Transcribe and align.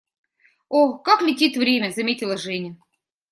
«О, 0.77 0.97
как 0.97 1.21
летит 1.21 1.55
время!»,- 1.57 1.91
заметила 1.91 2.35
Женя. 2.35 2.75